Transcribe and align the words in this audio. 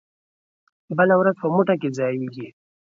بله 0.97 1.15
ورځ 1.17 1.35
په 1.41 1.47
مو 1.53 1.61
ټه 1.67 1.75
کې 1.81 1.89
ځائېږي 1.97 2.47